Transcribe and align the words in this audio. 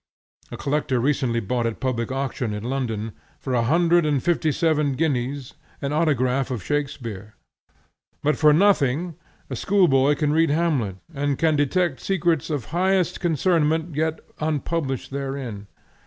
A 0.51 0.57
collector 0.57 0.99
recently 0.99 1.39
bought 1.39 1.67
at 1.67 1.79
public 1.79 2.11
auction, 2.11 2.55
in 2.55 2.63
London, 2.63 3.11
for 3.39 3.53
one 3.53 3.65
hundred 3.65 4.03
and 4.03 4.23
fifty 4.23 4.51
seven 4.51 4.93
guineas, 4.93 5.53
an 5.79 5.93
autograph 5.93 6.49
of 6.49 6.63
Shakspeare; 6.63 7.35
but 8.23 8.35
for 8.35 8.51
nothing 8.51 9.13
a 9.51 9.55
school 9.55 9.87
boy 9.87 10.15
can 10.15 10.33
read 10.33 10.49
Hamlet 10.49 10.95
and 11.13 11.37
can 11.37 11.55
detect 11.55 11.99
secrets 11.99 12.49
of 12.49 12.65
highest 12.73 13.19
concernment 13.19 13.95
yet 13.95 14.21
unpublished 14.39 15.11
therein. 15.11 15.67